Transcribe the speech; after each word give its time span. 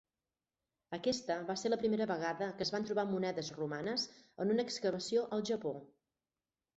Aquesta 0.95 1.35
va 1.49 1.55
ser 1.63 1.71
la 1.73 1.77
primera 1.83 2.07
vegada 2.11 2.47
que 2.61 2.65
es 2.67 2.71
van 2.75 2.87
trobar 2.91 3.03
monedes 3.09 3.51
romanes 3.57 4.07
en 4.45 4.55
una 4.55 4.65
excavació 4.69 5.27
al 5.37 5.45
Japó. 5.51 5.75